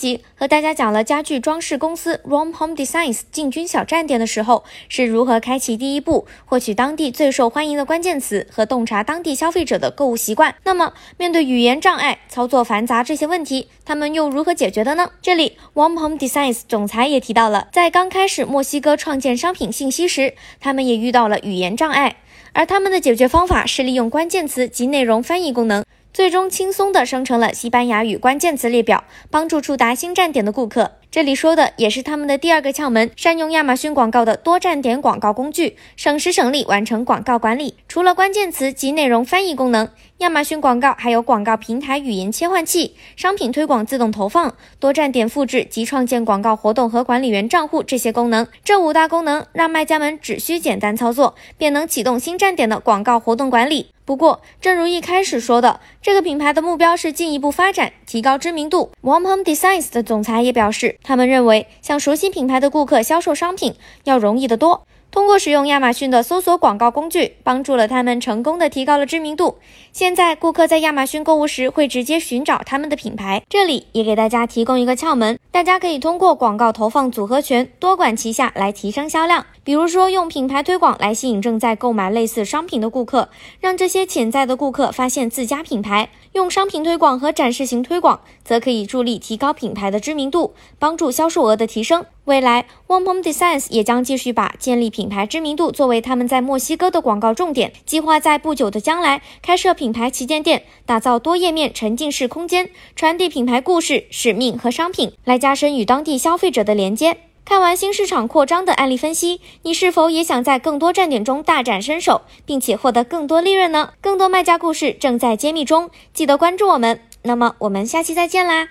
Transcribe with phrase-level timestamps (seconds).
[0.00, 10.54] 集和大家讲了家具装饰公司 Rom Home Designs 进军小站点的时候是如何开启第一步，获取当地最受欢迎的关键词和洞察当地消费者的购物习惯。
[10.64, 15.10] 那么，面对语言障碍、操作繁杂这些问题，他们又如何解决的呢？
[15.20, 22.16] 这里 Rom Home Designs 总裁也提到了，在刚开始墨西哥创建商品信息时，他们也遇到了语言障碍，
[22.52, 25.84] 而他们的解决方法是利用关键词及内容翻译功能。
[26.12, 30.99] 最终轻松地生成了西班牙语关键词列表，帮助触达新站点的顾客。
[31.12, 37.74] 这里说的也是他们的第二个窍门：善用亚马逊广告的多站点广告工具，省时省力完成广告管理。
[37.88, 48.46] 除了关键词及内容翻译功能，亚马逊广告还有广告平台语言切换器、商品推广自动投放、多站点复制及创建广告活动和管理员账户这些功能。
[48.62, 53.88] 这五大功能让卖家们只需简单操作，便能启动新站点的广告活动管理。
[54.10, 58.90] 不过，正如一开始说的，这个品牌的目标是进一步发展、提高知名度。
[59.04, 64.84] Warm Home Designs 的总裁也表示，他们认为向熟悉品牌的顾客销售商品要容易得多。
[65.10, 69.58] 通过使用亚马逊的搜索广告工具，帮助了他们成功的提高了知名度。
[69.92, 73.42] 现在，顾客在亚马逊购物时会直接寻找他们的品牌。
[73.48, 79.44] 这里也给大家提供一个窍门，大家可以通过广告投放组合拳，多管齐下来提升销量。
[79.64, 92.04] 比如说，用品牌推广来吸引正在购买类似商品的顾客，让这些潜在的顾客发现自家品牌；用商品推广和展示型推广，则可以助力提高品牌的知名度，帮助销售额的提升。
[92.30, 107.16] 未来，One Home Designs 也将继续把建立品牌知名度作为他们在墨西哥的广告重点，计划在不久的将来开设品牌旗舰店，打造多页面沉浸式空间，传递品牌故事、使命和商品，来加深与当地消费者的连接。
[107.44, 113.90] 看完新市场扩张的案例分析，你是否也想在更多站点中大展身手，并且获得更多利润呢？
[114.00, 117.00] 更多卖家故事正在揭秘中，记得关注我们。
[117.22, 118.68] 那么，我们下期再见啦！